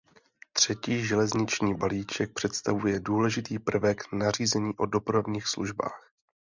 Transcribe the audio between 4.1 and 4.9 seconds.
nařízení o